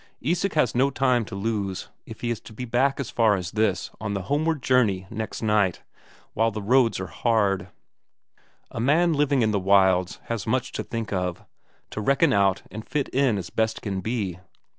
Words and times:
Isak 0.19 0.55
has 0.55 0.73
no 0.73 0.89
time 0.89 1.25
to 1.25 1.35
lose, 1.35 1.89
if 2.07 2.21
he 2.21 2.31
is 2.31 2.39
to 2.39 2.53
be 2.53 2.65
back 2.65 2.99
as 2.99 3.11
far 3.11 3.35
as 3.35 3.51
this 3.51 3.91
on 4.01 4.15
the 4.15 4.23
homeward 4.23 4.63
journey 4.63 5.05
next 5.11 5.43
night, 5.43 5.83
while 6.33 6.49
the 6.49 6.59
roads 6.59 6.99
are 6.99 7.05
hard. 7.05 7.67
A 8.71 8.79
man 8.79 9.13
living 9.13 9.43
in 9.43 9.51
the 9.51 9.59
wilds 9.59 10.17
has 10.23 10.47
much 10.47 10.71
to 10.71 10.83
think 10.83 11.13
of, 11.13 11.45
to 11.91 12.01
reckon 12.01 12.33
out 12.33 12.63
and 12.71 12.83
fit 12.83 13.09
in 13.09 13.37
as 13.37 13.51
best 13.51 13.83
can 13.83 13.99
be. 14.01 14.39